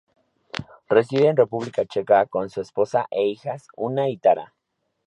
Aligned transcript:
Reside 0.89 1.27
en 1.27 1.37
República 1.37 1.85
Checa 1.85 2.25
con 2.25 2.49
su 2.49 2.59
esposa 2.59 3.05
e 3.11 3.27
hijas, 3.27 3.67
Una 3.75 4.09
y 4.09 4.17
Tara. 4.17 4.55